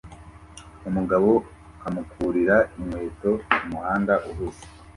[0.89, 1.29] Umugabo
[1.87, 4.63] amurikira inkweto kumuhanda uhuze